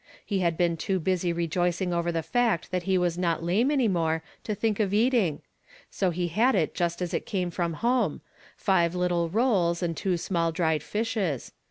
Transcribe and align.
He 0.25 0.39
had 0.39 0.57
been 0.57 0.77
too 0.77 0.99
busy 0.99 1.31
re 1.31 1.47
j(Hcing 1.47 1.93
over 1.93 2.11
the 2.11 2.23
iact 2.33 2.69
that 2.69 2.81
he 2.89 2.97
was 2.97 3.19
not 3.19 3.43
lame 3.43 3.69
any 3.69 3.87
more, 3.87 4.23
to 4.43 4.55
think 4.55 4.79
of 4.79 4.95
eating; 4.95 5.43
so 5.91 6.09
he 6.09 6.29
had 6.29 6.55
it 6.55 6.73
just 6.73 7.03
as 7.03 7.13
it 7.13 7.27
came 7.27 7.51
from 7.51 7.73
home,— 7.73 8.21
five 8.57 8.95
little 8.95 9.29
rolls 9.29 9.83
and 9.83 9.95
two 9.95 10.17
small 10.17 10.51
dried 10.51 10.81
fishes. 10.81 11.51